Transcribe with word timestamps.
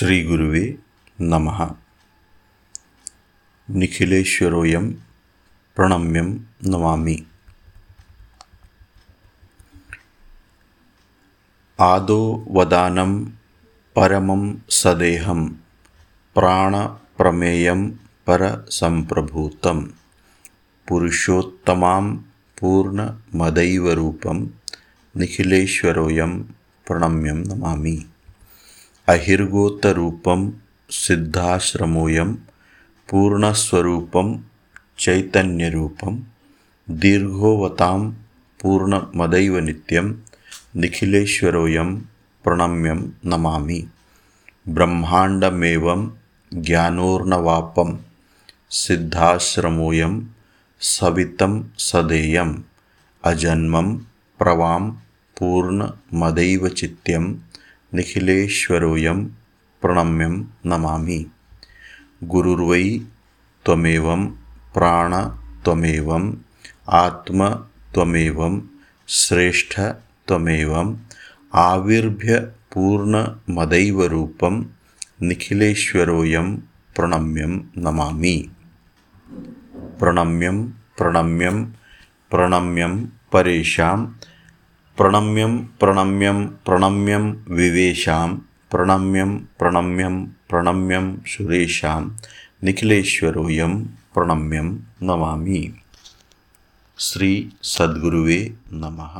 श्रीगुरुवे 0.00 0.78
नमः। 1.20 1.70
निखिलेश्वरोऽयं 3.70 4.92
प्रणम्यं 5.76 6.24
नमामि। 6.66 7.26
आदो 11.80 12.46
वदानं 12.50 13.24
परमं 13.96 14.54
सदेहं 14.70 15.48
प्राणप्रमेयं 16.34 17.90
परसम्प्रभूतं 18.26 19.82
पुरुषोत्तमां 20.88 22.16
पूर्णमदैवरूपं 22.60 24.46
निखिलेश्वरोऽयं 25.16 26.42
प्रणम्यं 26.86 27.36
नमामि 27.36 28.06
अहिर्गोतरूपं 29.10 30.40
सिद्धाश्रमोऽयं 30.90 32.30
पूर्णस्वरूपं 33.10 34.28
चैतन्यरूपं 34.98 36.18
दीर्घोवतां 37.02 38.00
पूर्णमदैव 38.60 39.58
नित्यं 39.68 40.06
निखिलेश्वरोऽयं 40.76 41.90
प्रणम्यं 42.44 43.00
नमामि। 43.32 43.80
ब्रह्माण्डमेवं 44.76 46.02
ज्ञानोर्नवापं 46.54 47.90
सिद्धाश्रमोऽयं 48.82 50.14
सवितं 50.94 51.52
सदेयम् 51.88 52.54
अजन्मं 53.24 53.88
प्रवां 54.40 54.82
पूर्णमदैव 55.38 56.68
चित्यं 56.68 57.24
निखिलेश्वरोऽयं 57.94 59.28
प्रणम्यं 59.82 60.44
नमामि। 60.66 61.26
गुरुर्वै 62.24 62.98
त्वमेवं 63.64 64.30
प्राणत्वमेवम् 64.74 66.32
आत्मत्वमेवं 66.88 68.60
श्रेष्ठत्वमेवम् 69.08 70.96
आविर्भ्यपूर्णमदैव 71.54 74.04
रूपं 74.04 74.62
निखिलेश्वरोऽयं 75.22 76.56
प्रणम्यं 76.96 77.60
नमामि। 77.76 78.50
प्रणम्यं 80.00 80.68
प्रणम्यं 80.98 81.64
प्रणम्यं 82.30 83.04
परेषां 83.32 84.06
प्रणम्यं 85.00 85.64
प्रणम्यं 85.64 86.46
प्रणम्यं 86.46 87.32
विवेशां 87.48 88.34
प्रणम्यं 88.70 89.38
प्रणम्यं 89.38 90.24
प्रणम्यं 90.24 91.16
सुरेशां 91.26 92.08
निखिलेश्वरोऽयं 92.62 93.82
प्रणम्यं 94.14 94.68
नमामि। 95.02 95.62
श्रीसद्गुरुवे 96.98 98.40
नमः 98.72 99.16